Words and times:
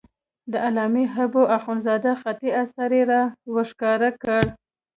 د 0.51 0.53
علامه 0.65 1.03
حبو 1.15 1.41
اخندزاده 1.57 2.11
خطي 2.21 2.49
اثر 2.63 2.89
یې 2.97 3.03
را 3.11 3.23
وښکاره 3.53 4.09
کړ. 4.21 4.43